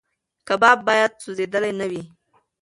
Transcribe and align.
کباب 0.47 0.77
باید 0.87 1.11
سوځېدلی 1.23 1.71
نه 1.79 1.85
وي. 1.91 2.03